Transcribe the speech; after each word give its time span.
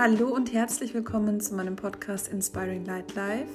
Hallo 0.00 0.28
und 0.28 0.52
herzlich 0.52 0.94
willkommen 0.94 1.40
zu 1.40 1.56
meinem 1.56 1.74
Podcast 1.74 2.28
Inspiring 2.28 2.84
Light 2.84 3.16
Life. 3.16 3.50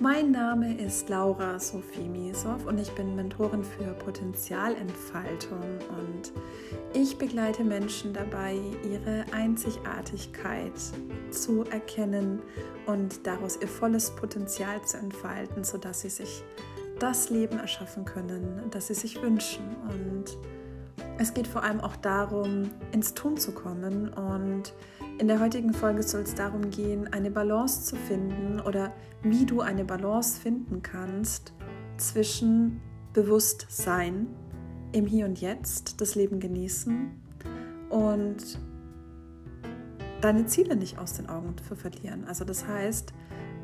Mein 0.00 0.32
Name 0.32 0.76
ist 0.76 1.08
Laura 1.08 1.60
Sophie 1.60 2.08
Miesow 2.08 2.66
und 2.66 2.80
ich 2.80 2.90
bin 2.96 3.14
Mentorin 3.14 3.62
für 3.62 3.92
Potenzialentfaltung 4.04 5.62
und 5.90 6.32
ich 6.92 7.18
begleite 7.18 7.62
Menschen 7.62 8.12
dabei, 8.12 8.56
ihre 8.82 9.26
Einzigartigkeit 9.30 10.72
zu 11.30 11.62
erkennen 11.70 12.42
und 12.86 13.24
daraus 13.24 13.60
ihr 13.62 13.68
volles 13.68 14.10
Potenzial 14.16 14.82
zu 14.82 14.96
entfalten, 14.96 15.62
sodass 15.62 16.00
sie 16.00 16.10
sich 16.10 16.42
das 16.98 17.30
Leben 17.30 17.60
erschaffen 17.60 18.04
können, 18.04 18.64
das 18.72 18.88
sie 18.88 18.94
sich 18.94 19.22
wünschen. 19.22 19.62
Und 19.88 20.36
es 21.18 21.32
geht 21.32 21.46
vor 21.46 21.62
allem 21.62 21.80
auch 21.80 21.94
darum, 21.94 22.72
ins 22.90 23.14
Tun 23.14 23.36
zu 23.36 23.52
kommen 23.52 24.08
und 24.14 24.72
in 25.18 25.26
der 25.26 25.40
heutigen 25.40 25.74
Folge 25.74 26.02
soll 26.04 26.22
es 26.22 26.34
darum 26.34 26.70
gehen, 26.70 27.12
eine 27.12 27.30
Balance 27.30 27.84
zu 27.84 27.96
finden 27.96 28.60
oder 28.60 28.92
wie 29.22 29.44
du 29.44 29.60
eine 29.60 29.84
Balance 29.84 30.40
finden 30.40 30.80
kannst 30.82 31.52
zwischen 31.96 32.80
Bewusstsein 33.12 34.28
im 34.92 35.06
Hier 35.06 35.26
und 35.26 35.40
Jetzt, 35.40 36.00
das 36.00 36.14
Leben 36.14 36.38
genießen 36.38 37.10
und 37.90 38.60
deine 40.20 40.46
Ziele 40.46 40.76
nicht 40.76 40.98
aus 40.98 41.14
den 41.14 41.28
Augen 41.28 41.54
zu 41.66 41.74
verlieren. 41.74 42.24
Also 42.26 42.44
das 42.44 42.66
heißt, 42.66 43.12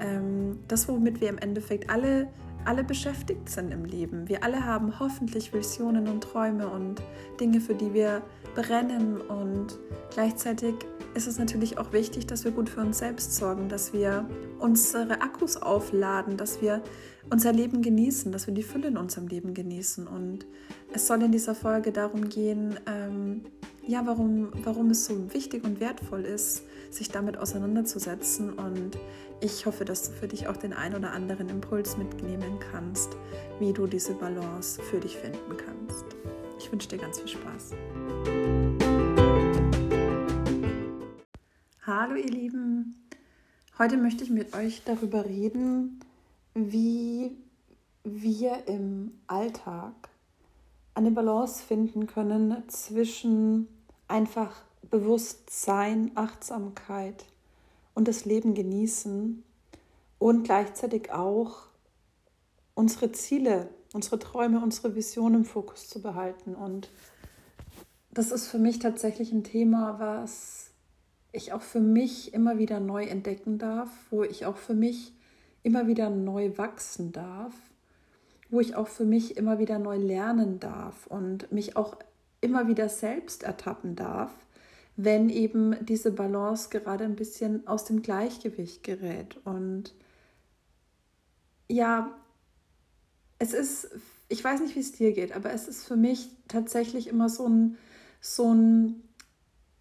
ähm, 0.01 0.59
das, 0.67 0.89
womit 0.89 1.21
wir 1.21 1.29
im 1.29 1.39
Endeffekt 1.39 1.89
alle, 1.89 2.29
alle 2.65 2.83
beschäftigt 2.83 3.49
sind 3.49 3.73
im 3.73 3.85
Leben. 3.85 4.29
Wir 4.29 4.43
alle 4.43 4.65
haben 4.65 4.99
hoffentlich 4.99 5.53
Visionen 5.53 6.09
und 6.09 6.23
Träume 6.23 6.69
und 6.69 7.01
Dinge, 7.39 7.61
für 7.61 7.75
die 7.75 7.95
wir 7.95 8.23
brennen 8.55 9.21
und 9.21 9.79
gleichzeitig 10.11 10.75
ist 11.15 11.27
es 11.27 11.39
natürlich 11.39 11.79
auch 11.79 11.93
wichtig, 11.93 12.27
dass 12.27 12.45
wir 12.45 12.51
gut 12.51 12.69
für 12.69 12.81
uns 12.81 12.99
selbst 12.99 13.35
sorgen, 13.35 13.69
dass 13.69 13.93
wir 13.93 14.29
unsere 14.59 15.21
Akkus 15.23 15.57
aufladen, 15.57 16.37
dass 16.37 16.61
wir 16.61 16.83
unser 17.31 17.53
Leben 17.53 17.83
genießen, 17.83 18.33
dass 18.33 18.47
wir 18.47 18.55
die 18.55 18.63
Fülle 18.63 18.89
in 18.89 18.97
unserem 18.97 19.29
Leben 19.29 19.55
genießen. 19.55 20.07
Und 20.07 20.47
es 20.93 21.07
soll 21.07 21.23
in 21.23 21.33
dieser 21.33 21.55
Folge 21.55 21.93
darum 21.93 22.29
gehen, 22.29 22.79
ähm, 22.87 23.43
ja, 23.87 24.07
warum, 24.07 24.49
warum 24.65 24.91
es 24.91 25.07
so 25.07 25.33
wichtig 25.33 25.65
und 25.65 25.81
wertvoll 25.81 26.23
ist, 26.23 26.63
sich 26.91 27.09
damit 27.11 27.37
auseinanderzusetzen. 27.37 28.53
Und 28.53 28.99
ich 29.41 29.67
hoffe, 29.67 29.85
dass 29.85 30.09
du 30.09 30.13
für 30.13 30.29
dich 30.29 30.49
auch 30.49 30.57
den 30.57 30.73
ein 30.73 30.95
oder 30.95 31.13
anderen 31.13 31.49
Impuls 31.49 31.97
mitnehmen 31.97 32.59
kannst, 32.73 33.17
wie 33.59 33.73
du 33.73 33.87
diese 33.87 34.15
Balance 34.15 34.83
für 34.83 35.01
dich 35.01 35.17
finden 35.17 35.57
kannst. 35.57 36.05
Ich 36.59 36.71
wünsche 36.71 36.89
dir 36.89 36.99
ganz 36.99 37.21
viel 37.21 37.29
Spaß. 37.29 37.73
Hallo 41.97 42.17
ihr 42.17 42.29
Lieben, 42.29 42.97
heute 43.79 43.97
möchte 43.97 44.25
ich 44.25 44.31
mit 44.31 44.53
euch 44.53 44.83
darüber 44.85 45.27
reden, 45.27 46.01
wie 46.53 47.37
wir 48.03 48.67
im 48.67 49.13
Alltag 49.29 49.93
eine 50.95 51.13
Balance 51.13 51.63
finden 51.63 52.09
können 52.09 52.65
zwischen 52.67 53.69
einfach 54.09 54.63
Bewusstsein, 54.91 56.11
Achtsamkeit 56.17 57.27
und 57.95 58.09
das 58.09 58.25
Leben 58.25 58.55
genießen 58.55 59.45
und 60.19 60.43
gleichzeitig 60.43 61.13
auch 61.13 61.69
unsere 62.75 63.13
Ziele, 63.13 63.69
unsere 63.93 64.19
Träume, 64.19 64.61
unsere 64.61 64.97
Visionen 64.97 65.43
im 65.43 65.45
Fokus 65.45 65.89
zu 65.89 66.03
behalten. 66.03 66.57
Und 66.57 66.91
das 68.11 68.33
ist 68.33 68.49
für 68.49 68.59
mich 68.59 68.81
tatsächlich 68.81 69.31
ein 69.31 69.45
Thema, 69.45 70.01
was 70.01 70.74
ich 71.35 71.53
auch 71.53 71.63
für 71.63 71.81
mich 71.81 72.33
immer 72.33 72.59
wieder 72.59 72.81
neu 72.81 73.05
entdecken 73.05 73.59
darf, 73.59 73.91
wo 74.11 74.23
ich 74.23 74.47
auch 74.47 74.57
für 74.57 74.75
mich 74.75 75.13
immer 75.63 75.87
wieder 75.87 76.11
neu 76.11 76.57
wachsen 76.57 77.13
darf, 77.13 77.55
wo 78.51 78.61
ich 78.61 78.77
auch 78.77 78.89
für 78.89 79.05
mich 79.05 79.37
immer 79.37 79.59
wieder 79.59 79.79
neu 79.79 79.97
lernen 79.97 80.61
darf 80.61 81.07
und 81.07 81.51
mich 81.51 81.77
auch 81.77 81.97
immer 82.41 82.69
wieder 82.69 82.89
selbst 82.89 83.43
ertappen 83.43 83.97
darf, 83.97 84.31
wenn 84.97 85.29
eben 85.29 85.75
diese 85.85 86.13
Balance 86.13 86.69
gerade 86.71 87.05
ein 87.05 87.17
bisschen 87.17 87.67
aus 87.67 87.85
dem 87.85 88.03
Gleichgewicht 88.03 88.85
gerät. 88.85 89.39
Und 89.45 89.95
ja, 91.69 92.15
es 93.39 93.55
ist, 93.55 93.89
ich 94.29 94.45
weiß 94.45 94.61
nicht, 94.61 94.77
wie 94.77 94.81
es 94.81 94.93
dir 94.93 95.13
geht, 95.13 95.35
aber 95.35 95.53
es 95.53 95.67
ist 95.67 95.85
für 95.85 95.97
mich 95.97 96.31
tatsächlich 96.47 97.09
immer 97.09 97.29
so 97.29 97.49
ein, 97.49 97.77
so 98.21 98.53
ein 98.53 99.03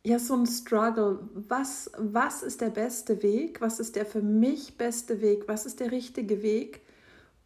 ja 0.06 0.19
so 0.19 0.36
ein 0.36 0.46
Struggle. 0.46 1.19
Was, 1.34 1.91
was 1.97 2.44
ist 2.44 2.62
der 2.62 2.69
beste 2.69 3.24
Weg? 3.24 3.62
Was 3.62 3.80
ist 3.80 3.96
der 3.96 4.06
für 4.06 4.22
mich 4.22 4.78
beste 4.78 5.22
Weg? 5.22 5.47
Was 5.47 5.66
ist 5.66 5.80
der 5.80 5.91
richtige 5.91 6.41
Weg, 6.44 6.81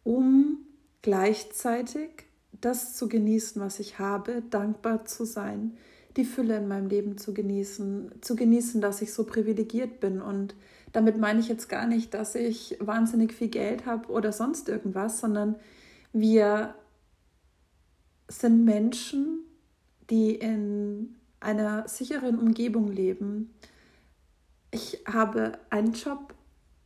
um 0.04 0.58
gleichzeitig 1.02 2.24
das 2.60 2.96
zu 2.96 3.08
genießen, 3.08 3.62
was 3.62 3.78
ich 3.78 3.98
habe, 3.98 4.42
dankbar 4.50 5.04
zu 5.04 5.24
sein, 5.24 5.76
die 6.16 6.24
Fülle 6.24 6.56
in 6.56 6.66
meinem 6.66 6.88
Leben 6.88 7.16
zu 7.16 7.32
genießen, 7.32 8.10
zu 8.20 8.34
genießen, 8.34 8.80
dass 8.80 9.02
ich 9.02 9.12
so 9.12 9.24
privilegiert 9.24 10.00
bin. 10.00 10.20
Und 10.20 10.56
damit 10.92 11.18
meine 11.18 11.38
ich 11.38 11.48
jetzt 11.48 11.68
gar 11.68 11.86
nicht, 11.86 12.14
dass 12.14 12.34
ich 12.34 12.76
wahnsinnig 12.80 13.32
viel 13.32 13.48
Geld 13.48 13.86
habe 13.86 14.08
oder 14.10 14.32
sonst 14.32 14.68
irgendwas, 14.68 15.20
sondern 15.20 15.54
wir 16.12 16.74
sind 18.26 18.64
Menschen, 18.64 19.44
die 20.10 20.34
in 20.34 21.14
einer 21.40 21.88
sicheren 21.88 22.38
Umgebung 22.38 22.88
leben. 22.88 23.54
Ich 24.70 25.02
habe 25.06 25.58
einen 25.70 25.92
Job, 25.92 26.34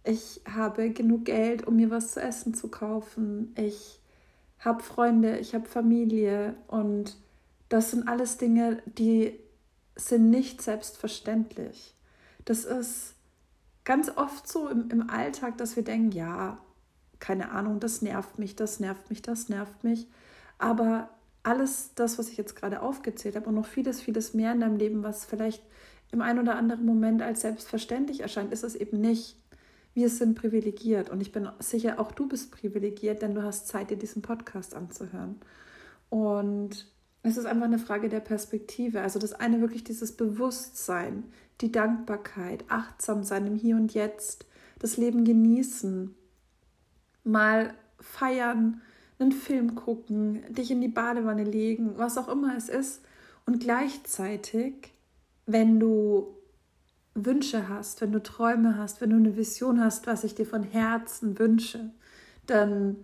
ich 0.04 0.40
habe 0.46 0.90
genug 0.90 1.24
Geld, 1.24 1.66
um 1.66 1.76
mir 1.76 1.90
was 1.90 2.12
zu 2.12 2.20
essen 2.20 2.54
zu 2.54 2.68
kaufen. 2.68 3.54
Ich 3.56 4.00
habe 4.58 4.82
Freunde, 4.82 5.38
ich 5.38 5.54
habe 5.54 5.68
Familie 5.68 6.54
und 6.68 7.16
das 7.68 7.90
sind 7.90 8.08
alles 8.08 8.36
Dinge, 8.36 8.82
die 8.86 9.38
sind 9.96 10.30
nicht 10.30 10.62
selbstverständlich. 10.62 11.94
Das 12.44 12.64
ist 12.64 13.14
ganz 13.84 14.10
oft 14.16 14.46
so 14.46 14.68
im, 14.68 14.90
im 14.90 15.10
Alltag, 15.10 15.58
dass 15.58 15.76
wir 15.76 15.84
denken, 15.84 16.12
ja, 16.12 16.58
keine 17.18 17.50
Ahnung, 17.52 17.80
das 17.80 18.02
nervt 18.02 18.38
mich, 18.38 18.56
das 18.56 18.80
nervt 18.80 19.10
mich, 19.10 19.22
das 19.22 19.48
nervt 19.48 19.84
mich. 19.84 20.08
Aber 20.58 21.08
alles 21.42 21.92
das, 21.94 22.18
was 22.18 22.28
ich 22.28 22.36
jetzt 22.36 22.56
gerade 22.56 22.82
aufgezählt 22.82 23.36
habe 23.36 23.48
und 23.48 23.56
noch 23.56 23.66
vieles, 23.66 24.00
vieles 24.00 24.34
mehr 24.34 24.52
in 24.52 24.60
deinem 24.60 24.76
Leben, 24.76 25.02
was 25.02 25.24
vielleicht 25.24 25.62
im 26.12 26.20
einen 26.20 26.38
oder 26.38 26.56
anderen 26.56 26.84
Moment 26.84 27.22
als 27.22 27.40
selbstverständlich 27.40 28.20
erscheint, 28.20 28.52
ist 28.52 28.64
es 28.64 28.74
eben 28.74 29.00
nicht. 29.00 29.36
Wir 29.94 30.08
sind 30.08 30.36
privilegiert 30.36 31.10
und 31.10 31.20
ich 31.20 31.32
bin 31.32 31.48
sicher, 31.58 31.98
auch 31.98 32.12
du 32.12 32.28
bist 32.28 32.50
privilegiert, 32.50 33.22
denn 33.22 33.34
du 33.34 33.42
hast 33.42 33.68
Zeit, 33.68 33.90
dir 33.90 33.96
diesen 33.96 34.22
Podcast 34.22 34.74
anzuhören. 34.74 35.40
Und 36.08 36.86
es 37.22 37.36
ist 37.36 37.46
einfach 37.46 37.66
eine 37.66 37.78
Frage 37.78 38.08
der 38.08 38.20
Perspektive. 38.20 39.00
Also 39.00 39.18
das 39.18 39.32
eine 39.32 39.60
wirklich 39.60 39.84
dieses 39.84 40.12
Bewusstsein, 40.12 41.24
die 41.60 41.72
Dankbarkeit, 41.72 42.64
achtsam 42.68 43.22
sein 43.22 43.46
im 43.46 43.56
Hier 43.56 43.76
und 43.76 43.94
Jetzt, 43.94 44.46
das 44.78 44.96
Leben 44.96 45.24
genießen, 45.24 46.14
mal 47.24 47.74
feiern, 48.00 48.80
einen 49.22 49.32
Film 49.32 49.74
gucken, 49.74 50.42
dich 50.52 50.70
in 50.70 50.80
die 50.80 50.88
Badewanne 50.88 51.44
legen, 51.44 51.92
was 51.96 52.18
auch 52.18 52.28
immer 52.28 52.56
es 52.56 52.68
ist. 52.68 53.02
Und 53.46 53.60
gleichzeitig, 53.60 54.92
wenn 55.46 55.80
du 55.80 56.36
Wünsche 57.14 57.68
hast, 57.68 58.00
wenn 58.00 58.12
du 58.12 58.22
Träume 58.22 58.76
hast, 58.78 59.00
wenn 59.00 59.10
du 59.10 59.16
eine 59.16 59.36
Vision 59.36 59.80
hast, 59.80 60.06
was 60.06 60.24
ich 60.24 60.34
dir 60.34 60.46
von 60.46 60.62
Herzen 60.62 61.38
wünsche, 61.38 61.90
dann 62.46 62.96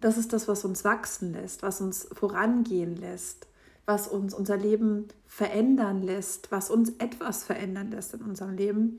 das 0.00 0.18
ist 0.18 0.32
das, 0.32 0.46
was 0.46 0.64
uns 0.64 0.84
wachsen 0.84 1.32
lässt, 1.32 1.62
was 1.62 1.80
uns 1.80 2.08
vorangehen 2.12 2.96
lässt, 2.96 3.46
was 3.86 4.08
uns 4.08 4.34
unser 4.34 4.56
Leben 4.56 5.08
verändern 5.26 6.02
lässt, 6.02 6.52
was 6.52 6.70
uns 6.70 6.90
etwas 6.98 7.44
verändern 7.44 7.90
lässt 7.90 8.12
in 8.14 8.20
unserem 8.20 8.56
Leben, 8.56 8.98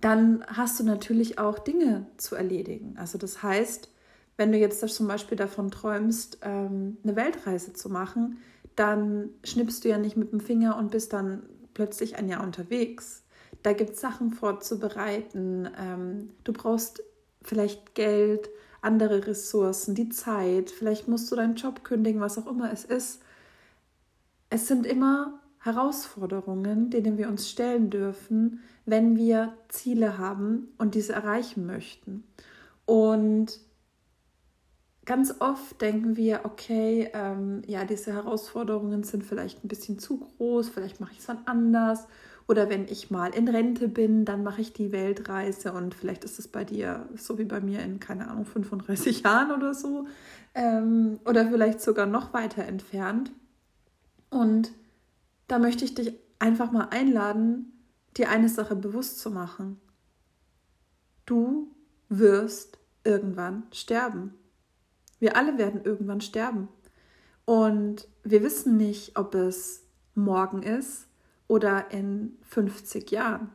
dann 0.00 0.44
hast 0.46 0.78
du 0.78 0.84
natürlich 0.84 1.38
auch 1.38 1.58
Dinge 1.58 2.06
zu 2.16 2.36
erledigen. 2.36 2.94
Also 2.98 3.18
das 3.18 3.42
heißt, 3.42 3.88
wenn 4.36 4.52
du 4.52 4.58
jetzt 4.58 4.86
zum 4.88 5.06
Beispiel 5.06 5.36
davon 5.36 5.70
träumst, 5.70 6.38
ähm, 6.42 6.98
eine 7.04 7.16
Weltreise 7.16 7.72
zu 7.72 7.88
machen, 7.88 8.38
dann 8.76 9.30
schnippst 9.44 9.84
du 9.84 9.88
ja 9.88 9.98
nicht 9.98 10.16
mit 10.16 10.32
dem 10.32 10.40
Finger 10.40 10.76
und 10.76 10.90
bist 10.90 11.12
dann 11.12 11.44
plötzlich 11.74 12.16
ein 12.16 12.28
Jahr 12.28 12.42
unterwegs. 12.42 13.22
Da 13.62 13.72
gibt 13.72 13.90
es 13.90 14.00
Sachen 14.00 14.32
vorzubereiten. 14.32 15.68
Ähm, 15.78 16.30
du 16.44 16.52
brauchst 16.52 17.02
vielleicht 17.42 17.94
Geld, 17.94 18.50
andere 18.82 19.26
Ressourcen, 19.26 19.94
die 19.94 20.10
Zeit. 20.10 20.70
Vielleicht 20.70 21.08
musst 21.08 21.30
du 21.30 21.36
deinen 21.36 21.54
Job 21.54 21.84
kündigen, 21.84 22.20
was 22.20 22.38
auch 22.38 22.46
immer 22.46 22.72
es 22.72 22.84
ist. 22.84 23.22
Es 24.50 24.68
sind 24.68 24.86
immer 24.86 25.40
Herausforderungen, 25.60 26.90
denen 26.90 27.16
wir 27.16 27.28
uns 27.28 27.48
stellen 27.48 27.88
dürfen, 27.88 28.60
wenn 28.84 29.16
wir 29.16 29.54
Ziele 29.68 30.18
haben 30.18 30.68
und 30.76 30.94
diese 30.94 31.14
erreichen 31.14 31.64
möchten. 31.64 32.24
Und 32.84 33.60
ganz 35.04 35.34
oft 35.40 35.80
denken 35.80 36.16
wir, 36.16 36.40
okay, 36.44 37.10
ähm, 37.12 37.62
ja, 37.66 37.84
diese 37.84 38.12
Herausforderungen 38.12 39.02
sind 39.04 39.24
vielleicht 39.24 39.64
ein 39.64 39.68
bisschen 39.68 39.98
zu 39.98 40.18
groß, 40.18 40.68
vielleicht 40.68 41.00
mache 41.00 41.12
ich 41.12 41.18
es 41.18 41.26
dann 41.26 41.38
anders. 41.46 42.06
Oder 42.46 42.68
wenn 42.68 42.86
ich 42.88 43.10
mal 43.10 43.34
in 43.34 43.48
Rente 43.48 43.88
bin, 43.88 44.26
dann 44.26 44.42
mache 44.42 44.60
ich 44.60 44.74
die 44.74 44.92
Weltreise 44.92 45.72
und 45.72 45.94
vielleicht 45.94 46.24
ist 46.24 46.38
es 46.38 46.46
bei 46.46 46.64
dir 46.64 47.08
so 47.16 47.38
wie 47.38 47.44
bei 47.44 47.60
mir 47.60 47.80
in, 47.80 48.00
keine 48.00 48.28
Ahnung, 48.28 48.44
35 48.44 49.22
Jahren 49.24 49.50
oder 49.50 49.72
so. 49.72 50.06
Ähm, 50.54 51.18
oder 51.24 51.48
vielleicht 51.48 51.80
sogar 51.80 52.06
noch 52.06 52.34
weiter 52.34 52.64
entfernt. 52.64 53.32
Und 54.28 54.72
da 55.48 55.58
möchte 55.58 55.84
ich 55.84 55.94
dich 55.94 56.14
einfach 56.38 56.70
mal 56.70 56.88
einladen, 56.90 57.72
dir 58.16 58.28
eine 58.28 58.48
Sache 58.48 58.76
bewusst 58.76 59.20
zu 59.20 59.30
machen. 59.30 59.80
Du 61.24 61.68
wirst 62.10 62.78
irgendwann 63.04 63.64
sterben. 63.72 64.34
Wir 65.24 65.38
alle 65.38 65.56
werden 65.56 65.80
irgendwann 65.82 66.20
sterben. 66.20 66.68
Und 67.46 68.06
wir 68.24 68.42
wissen 68.42 68.76
nicht, 68.76 69.16
ob 69.16 69.34
es 69.34 69.82
morgen 70.14 70.62
ist 70.62 71.06
oder 71.48 71.90
in 71.92 72.36
50 72.42 73.10
Jahren. 73.10 73.48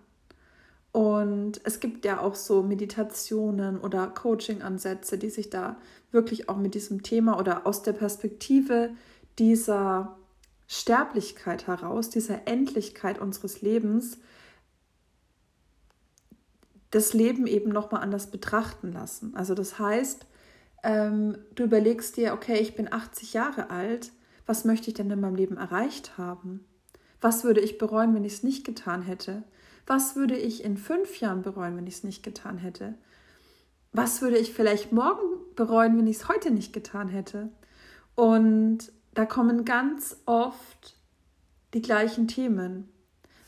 Und 0.92 1.62
es 1.66 1.80
gibt 1.80 2.06
ja 2.06 2.21
auch 2.21 2.33
so 2.33 2.63
Meditationen 2.63 3.80
oder 3.80 4.07
Coaching-Ansätze, 4.07 5.19
die 5.19 5.30
sich 5.30 5.51
da 5.51 5.77
wirklich 6.12 6.50
auch 6.50 6.57
mit 6.57 6.74
diesem 6.74 7.04
Thema 7.04 7.38
oder 7.38 7.68
aus 7.68 7.83
der 7.83 7.94
Perspektive 7.94 8.89
dieser 9.38 10.18
Sterblichkeit 10.68 11.68
heraus, 11.68 12.10
dieser 12.10 12.48
Endlichkeit 12.48 13.19
unseres 13.19 13.62
Lebens, 13.62 14.18
das 16.89 17.13
Leben 17.13 17.45
eben 17.45 17.69
nochmal 17.69 18.01
anders 18.01 18.31
betrachten 18.31 18.92
lassen. 18.92 19.36
Also 19.36 19.54
das 19.54 19.77
heißt, 19.77 20.25
ähm, 20.83 21.37
du 21.55 21.63
überlegst 21.63 22.17
dir, 22.17 22.33
okay, 22.33 22.59
ich 22.59 22.75
bin 22.75 22.91
80 22.91 23.33
Jahre 23.33 23.69
alt, 23.69 24.11
was 24.45 24.65
möchte 24.65 24.89
ich 24.89 24.95
denn 24.95 25.11
in 25.11 25.19
meinem 25.19 25.35
Leben 25.35 25.57
erreicht 25.57 26.17
haben? 26.17 26.65
Was 27.21 27.43
würde 27.43 27.59
ich 27.59 27.77
bereuen, 27.77 28.15
wenn 28.15 28.25
ich 28.25 28.33
es 28.33 28.43
nicht 28.43 28.65
getan 28.65 29.01
hätte? 29.01 29.43
Was 29.85 30.15
würde 30.15 30.37
ich 30.37 30.63
in 30.63 30.77
fünf 30.77 31.19
Jahren 31.19 31.41
bereuen, 31.41 31.75
wenn 31.75 31.87
ich 31.87 31.95
es 31.95 32.03
nicht 32.03 32.23
getan 32.23 32.57
hätte? 32.57 32.95
Was 33.91 34.21
würde 34.21 34.37
ich 34.37 34.53
vielleicht 34.53 34.91
morgen 34.91 35.39
bereuen, 35.55 35.97
wenn 35.97 36.07
ich 36.07 36.17
es 36.17 36.29
heute 36.29 36.51
nicht 36.51 36.73
getan 36.73 37.09
hätte? 37.09 37.49
Und 38.15 38.91
da 39.13 39.25
kommen 39.25 39.65
ganz 39.65 40.17
oft 40.25 40.95
die 41.73 41.81
gleichen 41.81 42.27
Themen. 42.27 42.89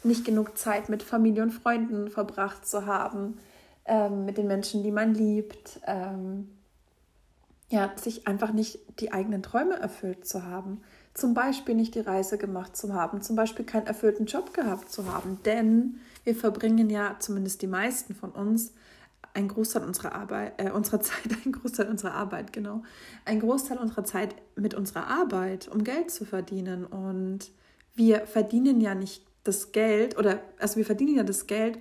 Nicht 0.04 0.26
genug 0.26 0.58
Zeit 0.58 0.90
mit 0.90 1.04
Familie 1.04 1.44
und 1.44 1.52
Freunden 1.52 2.10
verbracht 2.10 2.66
zu 2.66 2.86
haben, 2.86 3.38
ähm, 3.86 4.26
mit 4.26 4.38
den 4.38 4.48
Menschen, 4.48 4.84
die 4.84 4.92
man 4.92 5.14
liebt, 5.14 5.80
ähm, 5.86 6.50
ja, 7.72 7.92
sich 7.96 8.28
einfach 8.28 8.52
nicht 8.52 8.80
die 9.00 9.14
eigenen 9.14 9.42
Träume 9.42 9.80
erfüllt 9.80 10.28
zu 10.28 10.46
haben. 10.46 10.82
Zum 11.14 11.34
Beispiel 11.34 11.74
nicht 11.74 11.96
die 11.96 12.02
Reise 12.02 12.38
gemacht 12.38 12.76
zu 12.76 12.94
haben, 12.94 13.22
zum 13.22 13.36
Beispiel 13.36 13.66
keinen 13.66 13.88
erfüllten 13.88 14.26
Job 14.26 14.54
gehabt 14.54 14.92
zu 14.92 15.12
haben. 15.12 15.40
Denn 15.46 16.00
wir 16.26 16.36
verbringen 16.36 16.90
ja, 16.90 17.16
zumindest 17.20 17.62
die 17.62 17.68
meisten 17.68 18.14
von 18.14 18.32
uns, 18.32 18.74
ein 19.34 19.48
Großteil 19.48 19.84
unserer 19.84 20.14
Arbeit, 20.14 20.54
äh, 20.58 20.72
unserer 20.72 21.00
Zeit, 21.02 21.32
ein 21.46 21.54
Großteil 21.54 21.90
unserer 21.90 22.14
Arbeit, 22.14 22.52
genau, 22.52 22.84
ein 23.24 23.40
Großteil 23.40 23.78
unserer 23.78 24.04
Zeit 24.04 24.36
mit 24.58 24.74
unserer 24.74 25.08
Arbeit, 25.08 25.70
um 25.70 25.86
Geld 25.86 26.12
zu 26.12 26.26
verdienen. 26.26 26.86
Und 26.86 27.52
wir 27.96 28.28
verdienen 28.28 28.82
ja 28.82 28.96
nicht 28.96 29.26
das 29.46 29.72
Geld, 29.72 30.18
oder 30.18 30.42
also 30.60 30.76
wir 30.76 30.86
verdienen 30.86 31.16
ja 31.16 31.24
das 31.24 31.48
Geld, 31.48 31.80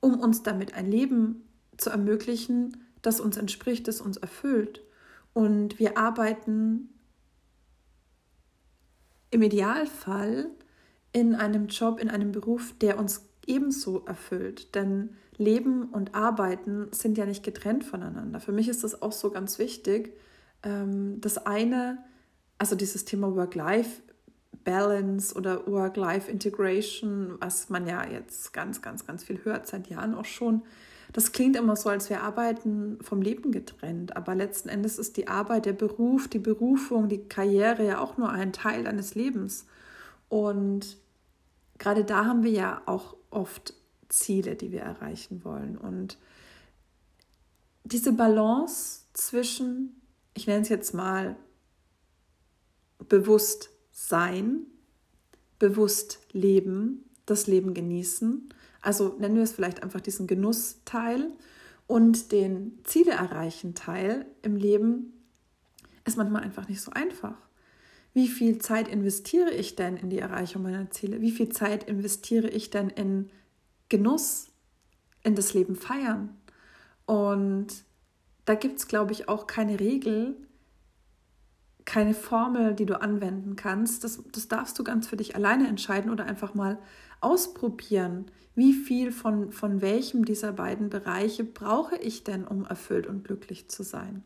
um 0.00 0.20
uns 0.20 0.44
damit 0.44 0.74
ein 0.74 0.88
Leben 0.88 1.48
zu 1.76 1.90
ermöglichen, 1.90 2.76
das 3.02 3.20
uns 3.20 3.36
entspricht, 3.36 3.88
das 3.88 4.00
uns 4.00 4.16
erfüllt. 4.16 4.82
Und 5.32 5.78
wir 5.78 5.96
arbeiten 5.96 6.88
im 9.30 9.42
Idealfall 9.42 10.50
in 11.12 11.34
einem 11.34 11.68
Job, 11.68 12.00
in 12.00 12.10
einem 12.10 12.32
Beruf, 12.32 12.74
der 12.80 12.98
uns 12.98 13.26
ebenso 13.46 14.04
erfüllt. 14.06 14.74
Denn 14.74 15.10
Leben 15.36 15.84
und 15.90 16.14
Arbeiten 16.14 16.88
sind 16.92 17.18
ja 17.18 17.26
nicht 17.26 17.44
getrennt 17.44 17.84
voneinander. 17.84 18.40
Für 18.40 18.52
mich 18.52 18.68
ist 18.68 18.84
das 18.84 19.00
auch 19.02 19.12
so 19.12 19.30
ganz 19.30 19.58
wichtig. 19.58 20.12
Ähm, 20.62 21.20
das 21.20 21.38
eine, 21.46 22.04
also 22.58 22.74
dieses 22.74 23.04
Thema 23.04 23.34
Work-Life 23.34 24.02
Balance 24.68 25.34
oder 25.34 25.66
Work-Life-Integration, 25.66 27.36
was 27.40 27.70
man 27.70 27.86
ja 27.86 28.06
jetzt 28.06 28.52
ganz, 28.52 28.82
ganz, 28.82 29.06
ganz 29.06 29.24
viel 29.24 29.42
hört, 29.44 29.66
seit 29.66 29.88
Jahren 29.88 30.14
auch 30.14 30.26
schon. 30.26 30.62
Das 31.12 31.32
klingt 31.32 31.56
immer 31.56 31.74
so, 31.76 31.88
als 31.88 32.10
wäre 32.10 32.20
Arbeiten 32.20 32.98
vom 33.00 33.22
Leben 33.22 33.50
getrennt, 33.50 34.16
aber 34.16 34.34
letzten 34.34 34.68
Endes 34.68 34.98
ist 34.98 35.16
die 35.16 35.28
Arbeit, 35.28 35.64
der 35.64 35.72
Beruf, 35.72 36.28
die 36.28 36.38
Berufung, 36.38 37.08
die 37.08 37.24
Karriere 37.28 37.86
ja 37.86 38.00
auch 38.00 38.18
nur 38.18 38.30
ein 38.30 38.52
Teil 38.52 38.84
deines 38.84 39.14
Lebens. 39.14 39.66
Und 40.28 40.98
gerade 41.78 42.04
da 42.04 42.26
haben 42.26 42.42
wir 42.42 42.50
ja 42.50 42.82
auch 42.86 43.16
oft 43.30 43.74
Ziele, 44.08 44.56
die 44.56 44.72
wir 44.72 44.80
erreichen 44.80 45.44
wollen. 45.44 45.78
Und 45.78 46.18
diese 47.84 48.12
Balance 48.12 49.02
zwischen, 49.14 50.00
ich 50.34 50.46
nenne 50.46 50.62
es 50.62 50.68
jetzt 50.68 50.92
mal, 50.92 51.36
bewusst 53.08 53.70
sein, 53.90 54.66
bewusst 55.58 56.20
leben, 56.32 57.04
das 57.26 57.46
Leben 57.46 57.74
genießen. 57.74 58.52
Also 58.80 59.16
nennen 59.18 59.36
wir 59.36 59.42
es 59.42 59.52
vielleicht 59.52 59.82
einfach 59.82 60.00
diesen 60.00 60.26
Genussteil 60.26 61.32
und 61.86 62.32
den 62.32 62.78
Ziele 62.84 63.12
erreichen 63.12 63.74
Teil 63.74 64.26
im 64.42 64.56
Leben 64.56 65.12
ist 66.04 66.16
manchmal 66.16 66.42
einfach 66.42 66.68
nicht 66.68 66.80
so 66.80 66.90
einfach. 66.92 67.34
Wie 68.14 68.28
viel 68.28 68.58
Zeit 68.58 68.88
investiere 68.88 69.50
ich 69.50 69.76
denn 69.76 69.96
in 69.96 70.10
die 70.10 70.18
Erreichung 70.18 70.62
meiner 70.62 70.90
Ziele? 70.90 71.20
Wie 71.20 71.30
viel 71.30 71.50
Zeit 71.50 71.84
investiere 71.84 72.48
ich 72.48 72.70
denn 72.70 72.88
in 72.88 73.30
Genuss, 73.88 74.48
in 75.22 75.34
das 75.34 75.54
Leben 75.54 75.76
feiern? 75.76 76.36
Und 77.06 77.84
da 78.44 78.54
gibt 78.54 78.78
es, 78.78 78.88
glaube 78.88 79.12
ich, 79.12 79.28
auch 79.28 79.46
keine 79.46 79.78
Regel, 79.78 80.36
keine 81.84 82.12
Formel, 82.12 82.74
die 82.74 82.86
du 82.86 83.00
anwenden 83.00 83.56
kannst. 83.56 84.04
Das, 84.04 84.22
das 84.32 84.48
darfst 84.48 84.78
du 84.78 84.84
ganz 84.84 85.06
für 85.06 85.16
dich 85.16 85.36
alleine 85.36 85.68
entscheiden 85.68 86.10
oder 86.10 86.24
einfach 86.24 86.54
mal 86.54 86.78
ausprobieren. 87.20 88.26
Wie 88.54 88.72
viel 88.72 89.12
von, 89.12 89.52
von 89.52 89.80
welchem 89.80 90.24
dieser 90.24 90.52
beiden 90.52 90.90
Bereiche 90.90 91.44
brauche 91.44 91.96
ich 91.96 92.24
denn, 92.24 92.46
um 92.46 92.64
erfüllt 92.64 93.06
und 93.06 93.24
glücklich 93.24 93.68
zu 93.68 93.82
sein? 93.82 94.24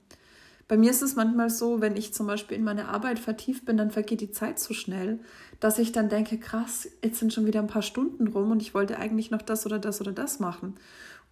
Bei 0.68 0.78
mir 0.78 0.90
ist 0.90 1.02
es 1.02 1.16
manchmal 1.16 1.50
so, 1.50 1.82
wenn 1.82 1.96
ich 1.96 2.14
zum 2.14 2.26
Beispiel 2.26 2.56
in 2.56 2.64
meine 2.64 2.88
Arbeit 2.88 3.18
vertieft 3.18 3.66
bin, 3.66 3.76
dann 3.76 3.90
vergeht 3.90 4.22
die 4.22 4.30
Zeit 4.30 4.58
so 4.58 4.72
schnell, 4.72 5.18
dass 5.60 5.78
ich 5.78 5.92
dann 5.92 6.08
denke, 6.08 6.38
krass, 6.38 6.88
jetzt 7.04 7.18
sind 7.18 7.32
schon 7.32 7.44
wieder 7.44 7.60
ein 7.60 7.66
paar 7.66 7.82
Stunden 7.82 8.28
rum 8.28 8.50
und 8.50 8.62
ich 8.62 8.72
wollte 8.72 8.98
eigentlich 8.98 9.30
noch 9.30 9.42
das 9.42 9.66
oder 9.66 9.78
das 9.78 10.00
oder 10.00 10.12
das 10.12 10.40
machen. 10.40 10.76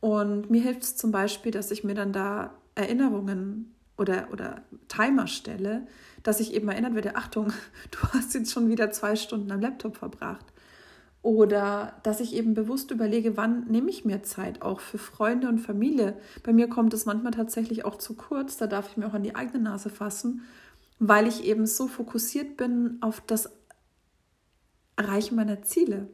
Und 0.00 0.50
mir 0.50 0.60
hilft 0.62 0.82
es 0.82 0.96
zum 0.96 1.10
Beispiel, 1.10 1.52
dass 1.52 1.70
ich 1.70 1.84
mir 1.84 1.94
dann 1.94 2.12
da 2.12 2.52
Erinnerungen 2.74 3.74
oder, 3.96 4.28
oder 4.32 4.62
Timer 4.88 5.26
stelle, 5.26 5.86
dass 6.22 6.40
ich 6.40 6.54
eben 6.54 6.68
erinnert 6.68 6.94
werde, 6.94 7.16
Achtung, 7.16 7.52
du 7.90 7.98
hast 8.12 8.34
jetzt 8.34 8.52
schon 8.52 8.68
wieder 8.68 8.90
zwei 8.90 9.16
Stunden 9.16 9.50
am 9.52 9.60
Laptop 9.60 9.96
verbracht. 9.96 10.44
Oder 11.22 12.00
dass 12.02 12.20
ich 12.20 12.34
eben 12.34 12.54
bewusst 12.54 12.90
überlege, 12.90 13.36
wann 13.36 13.66
nehme 13.66 13.90
ich 13.90 14.06
mir 14.06 14.22
Zeit 14.22 14.62
auch 14.62 14.80
für 14.80 14.96
Freunde 14.96 15.48
und 15.48 15.58
Familie. 15.58 16.16
Bei 16.42 16.52
mir 16.52 16.68
kommt 16.68 16.94
es 16.94 17.04
manchmal 17.04 17.32
tatsächlich 17.32 17.84
auch 17.84 17.96
zu 17.96 18.14
kurz, 18.14 18.56
da 18.56 18.66
darf 18.66 18.90
ich 18.90 18.96
mir 18.96 19.06
auch 19.06 19.14
an 19.14 19.22
die 19.22 19.34
eigene 19.34 19.62
Nase 19.62 19.90
fassen, 19.90 20.42
weil 20.98 21.26
ich 21.26 21.44
eben 21.44 21.66
so 21.66 21.88
fokussiert 21.88 22.56
bin 22.56 22.98
auf 23.02 23.20
das 23.20 23.50
Erreichen 24.96 25.36
meiner 25.36 25.62
Ziele. 25.62 26.08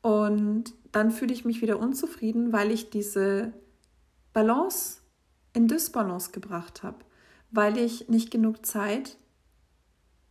Und 0.00 0.74
dann 0.92 1.10
fühle 1.10 1.32
ich 1.32 1.44
mich 1.44 1.60
wieder 1.60 1.80
unzufrieden, 1.80 2.52
weil 2.52 2.70
ich 2.70 2.90
diese 2.90 3.52
Balance 4.32 4.98
in 5.54 5.66
Dysbalance 5.66 6.30
gebracht 6.30 6.84
habe, 6.84 6.98
weil 7.50 7.78
ich 7.78 8.08
nicht 8.08 8.30
genug 8.30 8.64
Zeit 8.64 9.16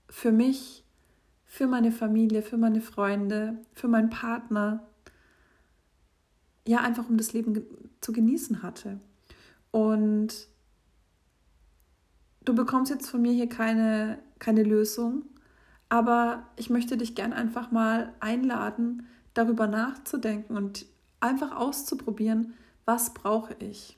für 0.10 0.32
mich, 0.32 0.85
für 1.56 1.68
meine 1.68 1.94
Familie, 1.94 2.42
für 2.42 2.58
meine 2.58 2.82
Freunde, 2.82 3.56
für 3.72 3.88
meinen 3.88 4.10
Partner, 4.10 4.86
ja, 6.68 6.82
einfach 6.82 7.08
um 7.08 7.16
das 7.16 7.32
Leben 7.32 7.64
zu 8.02 8.12
genießen 8.12 8.62
hatte. 8.62 9.00
Und 9.72 10.50
du 12.44 12.54
bekommst 12.54 12.92
jetzt 12.92 13.10
von 13.10 13.22
mir 13.22 13.32
hier 13.32 13.48
keine, 13.48 14.20
keine 14.38 14.64
Lösung, 14.64 15.24
aber 15.88 16.46
ich 16.58 16.70
möchte 16.70 16.98
dich 16.98 17.16
gern 17.16 17.32
einfach 17.32 17.72
mal 17.72 18.12
einladen, 18.20 19.08
darüber 19.34 19.66
nachzudenken 19.68 20.58
und 20.58 20.86
einfach 21.22 21.56
auszuprobieren, 21.56 22.54
was 22.84 23.14
brauche 23.14 23.56
ich? 23.60 23.98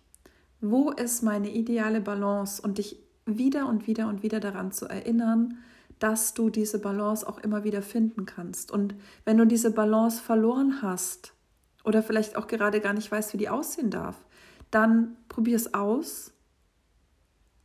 Wo 0.61 0.91
ist 0.91 1.23
meine 1.23 1.49
ideale 1.49 2.01
Balance? 2.01 2.61
Und 2.61 2.77
dich 2.77 2.97
wieder 3.25 3.67
und 3.67 3.87
wieder 3.87 4.09
und 4.09 4.21
wieder 4.21 4.39
daran 4.39 4.71
zu 4.71 4.85
erinnern, 4.85 5.57
dass 5.99 6.33
du 6.33 6.49
diese 6.49 6.79
Balance 6.79 7.27
auch 7.27 7.39
immer 7.39 7.63
wieder 7.63 7.81
finden 7.81 8.25
kannst. 8.25 8.71
Und 8.71 8.95
wenn 9.25 9.37
du 9.37 9.45
diese 9.45 9.71
Balance 9.71 10.21
verloren 10.21 10.81
hast 10.81 11.33
oder 11.83 12.03
vielleicht 12.03 12.35
auch 12.35 12.47
gerade 12.47 12.81
gar 12.81 12.93
nicht 12.93 13.11
weißt, 13.11 13.33
wie 13.33 13.37
die 13.37 13.49
aussehen 13.49 13.89
darf, 13.89 14.15
dann 14.71 15.15
probier 15.29 15.55
es 15.55 15.73
aus 15.73 16.31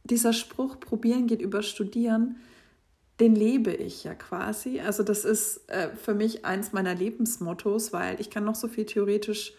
dieser 0.04 0.32
Spruch, 0.32 0.80
probieren 0.80 1.26
geht 1.26 1.42
über 1.42 1.62
studieren, 1.62 2.36
den 3.20 3.34
lebe 3.34 3.72
ich 3.72 4.04
ja 4.04 4.14
quasi. 4.14 4.80
Also 4.80 5.02
das 5.02 5.24
ist 5.24 5.68
äh, 5.68 5.94
für 5.94 6.14
mich 6.14 6.44
eins 6.44 6.72
meiner 6.72 6.94
Lebensmottos, 6.94 7.92
weil 7.92 8.20
ich 8.20 8.30
kann 8.30 8.44
noch 8.44 8.54
so 8.54 8.68
viel 8.68 8.86
theoretisch 8.86 9.52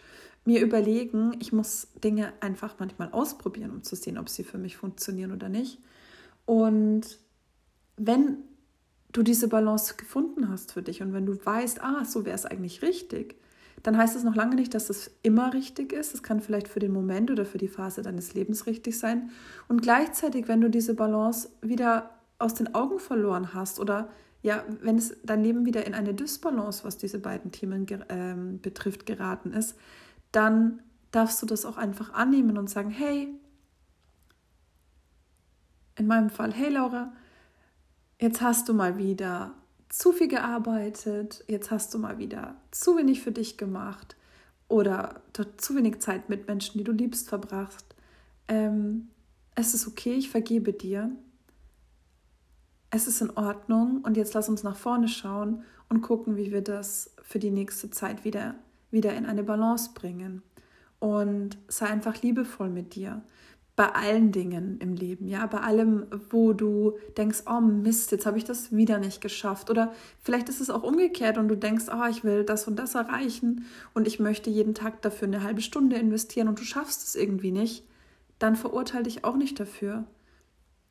mir 0.46 0.62
überlegen, 0.62 1.38
ich 1.40 1.54
muss 1.54 1.88
Dinge 2.04 2.34
einfach 2.42 2.76
manchmal 2.80 3.10
ausprobieren, 3.12 3.72
um 3.72 3.84
zu 3.84 3.96
sehen, 3.96 4.18
ob 4.18 4.28
sie 4.28 4.44
für 4.44 4.58
mich 4.58 4.76
funktionieren 4.76 5.32
oder 5.32 5.48
nicht. 5.48 5.80
Und 6.46 7.20
wenn 7.96 8.40
du 9.14 9.24
diese 9.24 9.48
Balance 9.48 9.96
gefunden 9.96 10.50
hast 10.50 10.74
für 10.74 10.82
dich 10.82 11.02
und 11.02 11.14
wenn 11.14 11.26
du 11.26 11.34
weißt, 11.44 11.82
ah, 11.82 12.04
so 12.04 12.26
wäre 12.26 12.36
es 12.36 12.46
eigentlich 12.46 12.82
richtig, 12.82 13.36
dann 13.84 13.98
heißt 13.98 14.16
es 14.16 14.24
noch 14.24 14.36
lange 14.36 14.56
nicht, 14.56 14.74
dass 14.74 14.90
es 14.90 15.12
immer 15.24 15.54
richtig 15.54 15.92
ist. 15.92 16.14
Es 16.14 16.24
kann 16.24 16.40
vielleicht 16.40 16.68
für 16.68 16.80
den 16.80 16.94
Moment 16.94 17.30
oder 17.32 17.46
für 17.46 17.58
die 17.58 17.68
Phase 17.68 18.02
deines 18.02 18.34
Lebens 18.34 18.66
richtig 18.66 18.98
sein. 18.98 19.32
Und 19.68 19.82
gleichzeitig, 19.82 20.48
wenn 20.48 20.62
du 20.62 20.70
diese 20.70 20.94
Balance 20.94 21.50
wieder 21.62 22.12
aus 22.40 22.54
den 22.54 22.74
Augen 22.76 23.00
verloren 23.00 23.54
hast 23.54 23.80
oder 23.80 24.10
ja, 24.42 24.64
wenn 24.82 24.98
es 24.98 25.16
dein 25.24 25.42
Leben 25.42 25.66
wieder 25.66 25.86
in 25.88 25.94
eine 25.94 26.14
Dysbalance, 26.14 26.84
was 26.84 26.98
diese 26.98 27.20
beiden 27.20 27.52
Themen 27.52 27.88
äh, 27.88 28.36
betrifft, 28.62 29.06
geraten 29.06 29.54
ist, 29.54 29.78
dann 30.32 30.82
darfst 31.12 31.42
du 31.42 31.46
das 31.46 31.66
auch 31.66 31.78
einfach 31.78 32.14
annehmen 32.14 32.58
und 32.58 32.70
sagen, 32.70 32.90
hey, 32.90 33.34
in 35.96 36.08
meinem 36.08 36.30
Fall, 36.30 36.52
hey 36.54 36.70
Laura, 36.70 37.14
jetzt 38.24 38.40
hast 38.40 38.70
du 38.70 38.74
mal 38.74 38.98
wieder 38.98 39.54
zu 39.90 40.14
viel 40.14 40.30
gearbeitet, 40.30 41.44
jetzt 41.50 41.72
hast 41.72 41.94
du 41.94 42.00
mal 42.00 42.18
wieder 42.20 42.56
zu 42.72 42.98
wenig 42.98 43.22
für 43.22 43.34
dich 43.34 43.58
gemacht 43.58 44.16
oder 44.70 45.22
zu 45.58 45.76
wenig 45.76 46.00
Zeit 46.00 46.30
mit 46.30 46.48
Menschen, 46.48 46.78
die 46.78 46.86
du 46.86 46.94
liebst, 46.94 47.28
verbracht. 47.28 47.84
Ähm, 48.48 49.10
es 49.56 49.74
ist 49.74 49.88
okay, 49.88 50.14
ich 50.14 50.30
vergebe 50.30 50.72
dir. 50.72 51.12
Es 52.92 53.08
ist 53.08 53.22
in 53.22 53.32
Ordnung 53.32 54.00
und 54.04 54.16
jetzt 54.16 54.34
lass 54.34 54.48
uns 54.48 54.64
nach 54.64 54.78
vorne 54.78 55.10
schauen 55.10 55.64
und 55.90 56.02
gucken, 56.02 56.38
wie 56.38 56.54
wir 56.54 56.62
das 56.62 57.12
für 57.22 57.40
die 57.40 57.52
nächste 57.52 57.90
Zeit 57.90 58.24
wieder 58.24 58.56
wieder 58.90 59.14
in 59.14 59.26
eine 59.26 59.44
Balance 59.44 59.90
bringen. 59.94 60.44
Und 61.00 61.58
sei 61.68 61.88
einfach 61.88 62.22
liebevoll 62.22 62.70
mit 62.70 62.96
dir. 62.96 63.22
Bei 63.76 63.90
allen 63.90 64.32
Dingen 64.32 64.78
im 64.80 64.94
Leben, 64.94 65.28
ja, 65.28 65.48
bei 65.48 65.60
allem, 65.60 66.06
wo 66.30 66.54
du 66.54 66.94
denkst, 67.18 67.44
oh 67.48 67.60
Mist, 67.60 68.12
jetzt 68.12 68.28
habe 68.28 68.38
ich 68.38 68.44
das 68.44 68.72
wieder 68.72 69.00
nicht 69.00 69.20
geschafft. 69.20 69.72
Oder 69.72 69.92
vielleicht 70.22 70.48
ist 70.48 70.62
es 70.62 70.70
auch 70.70 70.84
umgekehrt 70.84 71.40
und 71.40 71.48
du 71.48 71.58
denkst, 71.58 71.86
oh, 71.92 72.06
ich 72.08 72.24
will 72.24 72.44
das 72.44 72.68
und 72.68 72.78
das 72.78 72.94
erreichen 72.94 73.66
und 73.96 74.08
ich 74.08 74.20
möchte 74.20 74.52
jeden 74.52 74.76
Tag 74.76 75.02
dafür 75.02 75.28
eine 75.28 75.42
halbe 75.42 75.62
Stunde 75.62 75.96
investieren 75.96 76.48
und 76.48 76.60
du 76.60 76.64
schaffst 76.64 77.08
es 77.08 77.16
irgendwie 77.16 77.52
nicht. 77.52 77.84
Dann 78.38 78.56
verurteile 78.56 79.04
dich 79.04 79.26
auch 79.26 79.36
nicht 79.36 79.60
dafür. 79.60 80.04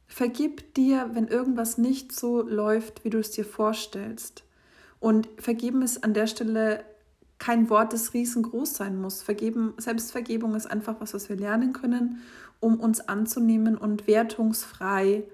Vergib 0.09 0.75
dir, 0.75 1.11
wenn 1.15 1.29
irgendwas 1.29 1.79
nicht 1.79 2.13
so 2.13 2.43
läuft, 2.43 3.05
wie 3.05 3.11
du 3.11 3.19
es 3.19 3.31
dir 3.31 3.45
vorstellst. 3.45 4.45
Und 5.01 5.29
vergeben 5.39 5.83
ist 5.83 6.05
an 6.05 6.15
der 6.15 6.27
Stelle 6.27 6.85
kein 7.43 7.69
Wort, 7.71 7.93
das 7.93 8.15
riesengroß 8.15 8.73
sein 8.73 9.01
muss. 9.01 9.21
Vergeben, 9.21 9.75
Selbstvergebung 9.77 10.55
ist 10.55 10.67
einfach 10.67 11.01
was, 11.01 11.13
was 11.13 11.29
wir 11.29 11.35
lernen 11.35 11.73
können, 11.73 12.23
um 12.61 12.79
uns 12.79 13.01
anzunehmen 13.01 13.77
und 13.77 14.07
wertungsfrei 14.07 15.25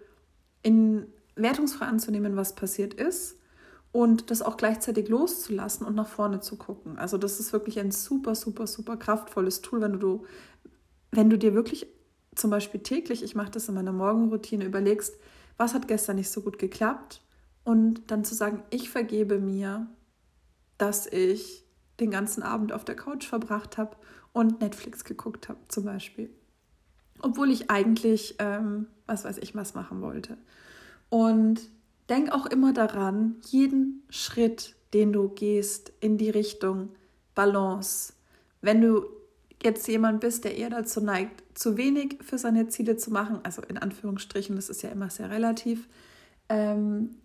in 0.62 1.06
wertungsfrei 1.36 1.84
anzunehmen, 1.84 2.34
was 2.34 2.54
passiert 2.54 2.94
ist 2.94 3.36
und 3.92 4.30
das 4.30 4.40
auch 4.40 4.56
gleichzeitig 4.56 5.10
loszulassen 5.10 5.86
und 5.86 5.94
nach 5.94 6.08
vorne 6.08 6.40
zu 6.40 6.56
gucken. 6.56 6.98
Also 6.98 7.18
das 7.18 7.40
ist 7.40 7.52
wirklich 7.52 7.78
ein 7.78 7.90
super, 7.90 8.34
super, 8.34 8.66
super 8.66 8.96
kraftvolles 8.96 9.60
Tool, 9.60 9.82
wenn 9.82 10.00
du, 10.00 10.24
wenn 11.10 11.28
du 11.28 11.36
dir 11.36 11.52
wirklich 11.52 11.88
zum 12.34 12.48
Beispiel 12.48 12.80
täglich, 12.80 13.22
ich 13.22 13.34
mache 13.34 13.50
das 13.50 13.68
in 13.68 13.74
meiner 13.74 13.92
Morgenroutine, 13.92 14.64
überlegst, 14.64 15.14
was 15.58 15.74
hat 15.74 15.88
gestern 15.88 16.16
nicht 16.16 16.30
so 16.30 16.40
gut 16.40 16.58
geklappt 16.58 17.20
und 17.64 18.10
dann 18.10 18.24
zu 18.24 18.34
sagen, 18.34 18.62
ich 18.70 18.88
vergebe 18.88 19.38
mir, 19.38 19.88
dass 20.78 21.06
ich 21.06 21.67
den 22.00 22.10
ganzen 22.10 22.42
Abend 22.42 22.72
auf 22.72 22.84
der 22.84 22.96
Couch 22.96 23.26
verbracht 23.26 23.78
habe 23.78 23.96
und 24.32 24.60
Netflix 24.60 25.04
geguckt 25.04 25.48
habe 25.48 25.58
zum 25.68 25.84
Beispiel. 25.84 26.30
Obwohl 27.20 27.50
ich 27.50 27.70
eigentlich, 27.70 28.36
ähm, 28.38 28.86
was 29.06 29.24
weiß 29.24 29.38
ich, 29.38 29.54
was 29.54 29.74
machen 29.74 30.00
wollte. 30.00 30.38
Und 31.08 31.60
denk 32.08 32.32
auch 32.32 32.46
immer 32.46 32.72
daran, 32.72 33.36
jeden 33.46 34.02
Schritt, 34.10 34.76
den 34.94 35.12
du 35.12 35.28
gehst 35.28 35.92
in 36.00 36.16
die 36.16 36.30
Richtung 36.30 36.90
Balance, 37.34 38.12
wenn 38.60 38.80
du 38.80 39.04
jetzt 39.62 39.88
jemand 39.88 40.20
bist, 40.20 40.44
der 40.44 40.56
eher 40.56 40.70
dazu 40.70 41.00
neigt, 41.00 41.42
zu 41.58 41.76
wenig 41.76 42.18
für 42.20 42.38
seine 42.38 42.68
Ziele 42.68 42.96
zu 42.96 43.10
machen, 43.10 43.40
also 43.42 43.62
in 43.62 43.78
Anführungsstrichen, 43.78 44.56
das 44.56 44.68
ist 44.68 44.82
ja 44.82 44.90
immer 44.90 45.10
sehr 45.10 45.30
relativ, 45.30 45.88
ähm, 46.48 47.16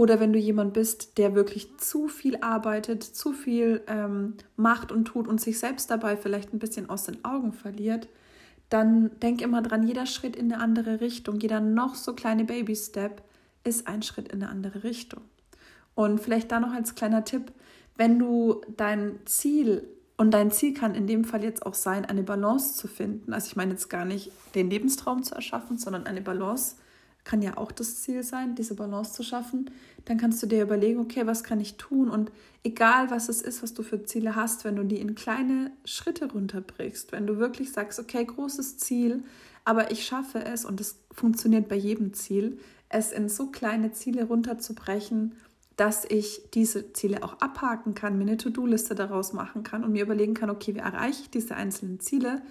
oder 0.00 0.18
wenn 0.18 0.32
du 0.32 0.38
jemand 0.38 0.72
bist, 0.72 1.18
der 1.18 1.34
wirklich 1.34 1.76
zu 1.76 2.08
viel 2.08 2.38
arbeitet, 2.40 3.02
zu 3.02 3.34
viel 3.34 3.82
ähm, 3.86 4.32
macht 4.56 4.92
und 4.92 5.04
tut 5.04 5.28
und 5.28 5.42
sich 5.42 5.58
selbst 5.58 5.90
dabei 5.90 6.16
vielleicht 6.16 6.54
ein 6.54 6.58
bisschen 6.58 6.88
aus 6.88 7.04
den 7.04 7.22
Augen 7.22 7.52
verliert, 7.52 8.08
dann 8.70 9.10
denk 9.20 9.42
immer 9.42 9.60
dran, 9.60 9.86
jeder 9.86 10.06
Schritt 10.06 10.36
in 10.36 10.50
eine 10.50 10.62
andere 10.62 11.02
Richtung, 11.02 11.38
jeder 11.38 11.60
noch 11.60 11.96
so 11.96 12.14
kleine 12.14 12.44
Baby-Step 12.44 13.22
ist 13.62 13.88
ein 13.88 14.00
Schritt 14.00 14.28
in 14.28 14.42
eine 14.42 14.50
andere 14.50 14.84
Richtung. 14.84 15.20
Und 15.94 16.18
vielleicht 16.18 16.50
da 16.50 16.60
noch 16.60 16.72
als 16.72 16.94
kleiner 16.94 17.26
Tipp, 17.26 17.52
wenn 17.98 18.18
du 18.18 18.62
dein 18.74 19.18
Ziel, 19.26 19.86
und 20.16 20.30
dein 20.30 20.50
Ziel 20.50 20.72
kann 20.72 20.94
in 20.94 21.08
dem 21.08 21.24
Fall 21.24 21.44
jetzt 21.44 21.66
auch 21.66 21.74
sein, 21.74 22.06
eine 22.06 22.22
Balance 22.22 22.74
zu 22.74 22.88
finden, 22.88 23.34
also 23.34 23.48
ich 23.48 23.56
meine 23.56 23.72
jetzt 23.72 23.90
gar 23.90 24.06
nicht 24.06 24.32
den 24.54 24.70
Lebenstraum 24.70 25.24
zu 25.24 25.34
erschaffen, 25.34 25.76
sondern 25.76 26.06
eine 26.06 26.22
Balance 26.22 26.76
kann 27.24 27.42
ja 27.42 27.56
auch 27.56 27.72
das 27.72 28.02
Ziel 28.02 28.22
sein, 28.22 28.54
diese 28.54 28.74
Balance 28.74 29.12
zu 29.12 29.22
schaffen, 29.22 29.70
dann 30.04 30.18
kannst 30.18 30.42
du 30.42 30.46
dir 30.46 30.62
überlegen, 30.62 31.00
okay, 31.00 31.26
was 31.26 31.44
kann 31.44 31.60
ich 31.60 31.76
tun? 31.76 32.08
Und 32.08 32.32
egal 32.64 33.10
was 33.10 33.28
es 33.28 33.42
ist, 33.42 33.62
was 33.62 33.74
du 33.74 33.82
für 33.82 34.02
Ziele 34.04 34.34
hast, 34.34 34.64
wenn 34.64 34.76
du 34.76 34.84
die 34.84 35.00
in 35.00 35.14
kleine 35.14 35.70
Schritte 35.84 36.30
runterbrichst, 36.32 37.12
wenn 37.12 37.26
du 37.26 37.38
wirklich 37.38 37.72
sagst, 37.72 37.98
okay, 37.98 38.24
großes 38.24 38.78
Ziel, 38.78 39.22
aber 39.64 39.90
ich 39.90 40.04
schaffe 40.04 40.44
es 40.44 40.64
und 40.64 40.80
es 40.80 40.98
funktioniert 41.12 41.68
bei 41.68 41.76
jedem 41.76 42.14
Ziel, 42.14 42.58
es 42.88 43.12
in 43.12 43.28
so 43.28 43.46
kleine 43.48 43.92
Ziele 43.92 44.24
runterzubrechen, 44.24 45.34
dass 45.76 46.04
ich 46.04 46.42
diese 46.52 46.92
Ziele 46.92 47.22
auch 47.22 47.40
abhaken 47.40 47.94
kann, 47.94 48.18
mir 48.18 48.24
eine 48.24 48.36
To-Do-Liste 48.36 48.94
daraus 48.94 49.32
machen 49.32 49.62
kann 49.62 49.84
und 49.84 49.92
mir 49.92 50.02
überlegen 50.02 50.34
kann, 50.34 50.50
okay, 50.50 50.74
wie 50.74 50.80
erreiche 50.80 51.22
ich 51.22 51.30
diese 51.30 51.54
einzelnen 51.54 52.00
Ziele? 52.00 52.42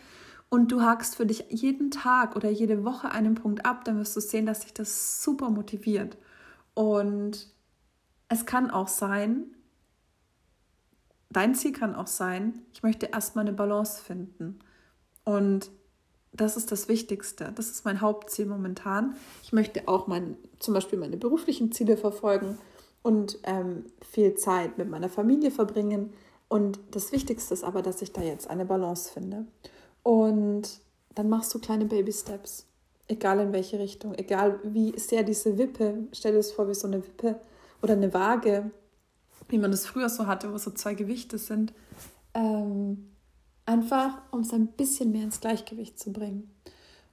Und 0.50 0.72
du 0.72 0.82
hakst 0.82 1.16
für 1.16 1.26
dich 1.26 1.46
jeden 1.50 1.92
Tag 1.92 2.36
oder 2.36 2.50
jede 2.50 2.84
Woche 2.84 3.12
einen 3.12 3.36
Punkt 3.36 3.66
ab, 3.66 3.86
dann 3.86 4.00
wirst 4.00 4.16
du 4.16 4.22
sehen, 4.22 4.46
dass 4.46 4.62
dich 4.62 4.74
das 4.74 5.24
super 5.24 5.50
motiviert. 5.50 6.18
Und 6.74 7.54
es 8.30 8.46
kann 8.46 8.72
auch 8.72 8.88
sein, 8.88 9.56
dein 11.30 11.54
Ziel 11.54 11.72
kann 11.72 11.96
auch 11.96 12.08
sein, 12.08 12.64
ich 12.74 12.84
möchte 12.84 13.08
erstmal 13.08 13.46
eine 13.46 13.56
Balance 13.56 14.02
finden. 14.02 14.60
Und 15.24 15.70
das 16.32 16.58
ist 16.58 16.72
das 16.72 16.88
Wichtigste. 16.88 17.52
Das 17.56 17.70
ist 17.70 17.86
mein 17.86 18.02
Hauptziel 18.02 18.46
momentan. 18.46 19.16
Ich 19.44 19.54
möchte 19.54 19.88
auch 19.88 20.08
mein, 20.08 20.38
zum 20.60 20.74
Beispiel 20.74 20.98
meine 20.98 21.18
beruflichen 21.18 21.72
Ziele 21.72 21.98
verfolgen 21.98 22.58
und 23.02 23.40
ähm, 23.44 23.86
viel 24.02 24.36
Zeit 24.36 24.78
mit 24.78 24.90
meiner 24.90 25.10
Familie 25.10 25.52
verbringen. 25.52 26.14
Und 26.48 26.80
das 26.92 27.12
Wichtigste 27.12 27.54
ist 27.54 27.64
aber, 27.64 27.82
dass 27.82 28.02
ich 28.02 28.14
da 28.14 28.22
jetzt 28.22 28.50
eine 28.50 28.66
Balance 28.66 29.12
finde. 29.12 29.46
Und 30.04 30.80
dann 31.16 31.30
machst 31.30 31.54
du 31.54 31.60
kleine 31.60 31.86
Baby 31.86 32.14
Steps, 32.14 32.66
egal 33.08 33.40
in 33.40 33.54
welche 33.54 33.80
Richtung, 33.80 34.14
egal 34.16 34.60
wie 34.64 34.98
sehr 34.98 35.24
diese 35.24 35.58
Wippe, 35.58 36.08
stell 36.14 36.32
dir 36.32 36.38
das 36.38 36.52
vor 36.52 36.68
wie 36.70 36.74
so 36.74 36.88
eine 36.88 37.06
Wippe 37.06 37.40
oder 37.82 37.94
eine 37.94 38.14
Waage, 38.14 38.72
wie 39.50 39.58
man 39.58 39.72
das 39.72 39.86
früher 39.86 40.10
so 40.10 40.28
hatte, 40.28 40.54
wo 40.54 40.58
so 40.58 40.72
zwei 40.72 40.94
Gewichte 40.94 41.38
sind, 41.38 41.74
ähm, 42.34 43.10
einfach 43.66 44.22
um 44.32 44.42
es 44.42 44.54
ein 44.54 44.68
bisschen 44.68 45.12
mehr 45.12 45.24
ins 45.24 45.42
Gleichgewicht 45.42 46.00
zu 46.00 46.14
bringen. 46.14 46.50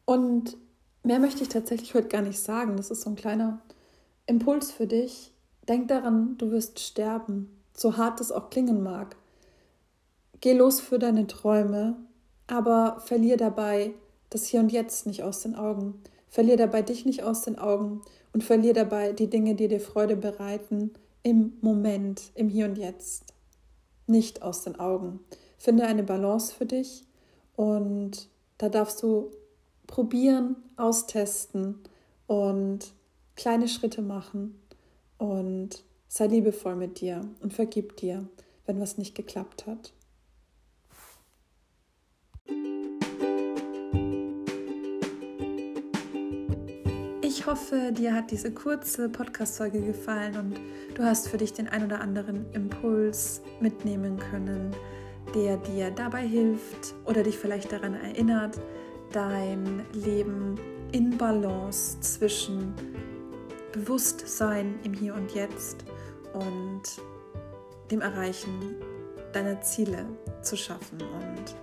Und 0.04 0.56
mehr 1.02 1.18
möchte 1.18 1.42
ich 1.42 1.48
tatsächlich 1.48 1.94
heute 1.94 2.08
gar 2.08 2.22
nicht 2.22 2.38
sagen. 2.38 2.76
Das 2.76 2.90
ist 2.90 3.02
so 3.02 3.10
ein 3.10 3.16
kleiner 3.16 3.60
Impuls 4.26 4.70
für 4.70 4.86
dich. 4.86 5.32
Denk 5.68 5.88
daran, 5.88 6.38
du 6.38 6.50
wirst 6.50 6.78
sterben, 6.78 7.50
so 7.74 7.96
hart 7.96 8.20
es 8.20 8.30
auch 8.30 8.50
klingen 8.50 8.82
mag. 8.82 9.16
Geh 10.40 10.52
los 10.52 10.80
für 10.80 10.98
deine 10.98 11.26
Träume 11.26 11.96
aber 12.46 13.00
verlier 13.00 13.36
dabei 13.36 13.92
das 14.30 14.46
Hier 14.46 14.60
und 14.60 14.72
Jetzt 14.72 15.06
nicht 15.06 15.22
aus 15.22 15.42
den 15.42 15.54
Augen. 15.54 16.02
Verlier 16.28 16.56
dabei 16.56 16.82
dich 16.82 17.04
nicht 17.06 17.22
aus 17.22 17.42
den 17.42 17.58
Augen 17.58 18.02
und 18.32 18.44
verlier 18.44 18.74
dabei 18.74 19.12
die 19.12 19.30
Dinge, 19.30 19.54
die 19.54 19.68
dir 19.68 19.80
Freude 19.80 20.16
bereiten, 20.16 20.92
im 21.22 21.54
Moment, 21.60 22.30
im 22.34 22.48
Hier 22.48 22.66
und 22.66 22.76
Jetzt. 22.76 23.24
Nicht 24.06 24.42
aus 24.42 24.62
den 24.62 24.78
Augen. 24.78 25.20
Finde 25.58 25.84
eine 25.84 26.02
Balance 26.02 26.54
für 26.54 26.66
dich 26.66 27.04
und 27.56 28.28
da 28.58 28.68
darfst 28.68 29.02
du 29.02 29.30
probieren, 29.86 30.56
austesten 30.76 31.80
und 32.26 32.92
kleine 33.34 33.68
Schritte 33.68 34.02
machen 34.02 34.60
und 35.18 35.82
sei 36.08 36.26
liebevoll 36.26 36.76
mit 36.76 37.00
dir 37.00 37.22
und 37.40 37.52
vergib 37.52 37.96
dir, 37.96 38.26
wenn 38.66 38.80
was 38.80 38.98
nicht 38.98 39.14
geklappt 39.14 39.66
hat. 39.66 39.92
Ich 47.46 47.52
hoffe, 47.52 47.92
dir 47.92 48.12
hat 48.12 48.32
diese 48.32 48.50
kurze 48.50 49.08
Podcast-Folge 49.08 49.80
gefallen 49.80 50.36
und 50.36 50.60
du 50.96 51.04
hast 51.04 51.28
für 51.28 51.36
dich 51.36 51.52
den 51.52 51.68
ein 51.68 51.84
oder 51.84 52.00
anderen 52.00 52.44
Impuls 52.52 53.40
mitnehmen 53.60 54.18
können, 54.18 54.74
der 55.32 55.56
dir 55.58 55.92
dabei 55.92 56.26
hilft 56.26 56.96
oder 57.04 57.22
dich 57.22 57.38
vielleicht 57.38 57.70
daran 57.70 57.94
erinnert, 57.94 58.58
dein 59.12 59.82
Leben 59.92 60.56
in 60.90 61.16
Balance 61.16 62.00
zwischen 62.00 62.74
Bewusstsein 63.70 64.74
im 64.82 64.92
Hier 64.92 65.14
und 65.14 65.32
Jetzt 65.32 65.84
und 66.32 66.82
dem 67.92 68.00
Erreichen 68.00 68.74
deiner 69.32 69.60
Ziele 69.60 70.04
zu 70.42 70.56
schaffen. 70.56 71.00
Und 71.00 71.54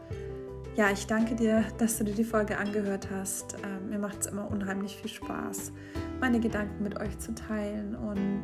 ja, 0.77 0.91
ich 0.91 1.07
danke 1.07 1.35
dir, 1.35 1.65
dass 1.77 1.97
du 1.97 2.05
dir 2.05 2.15
die 2.15 2.23
Folge 2.23 2.57
angehört 2.57 3.09
hast. 3.11 3.57
Mir 3.93 3.99
macht 3.99 4.21
es 4.21 4.25
immer 4.25 4.49
unheimlich 4.49 4.97
viel 4.97 5.11
Spaß, 5.11 5.71
meine 6.19 6.39
Gedanken 6.39 6.81
mit 6.81 6.99
euch 6.99 7.19
zu 7.19 7.35
teilen. 7.35 7.93
Und 7.93 8.41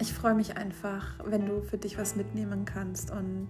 ich 0.00 0.12
freue 0.12 0.36
mich 0.36 0.56
einfach, 0.56 1.18
wenn 1.24 1.44
du 1.44 1.60
für 1.62 1.76
dich 1.76 1.98
was 1.98 2.14
mitnehmen 2.14 2.64
kannst. 2.64 3.10
Und 3.10 3.48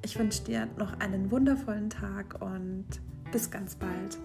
ich 0.00 0.18
wünsche 0.18 0.44
dir 0.44 0.66
noch 0.78 0.98
einen 0.98 1.30
wundervollen 1.30 1.90
Tag 1.90 2.40
und 2.40 2.86
bis 3.32 3.50
ganz 3.50 3.76
bald. 3.76 4.18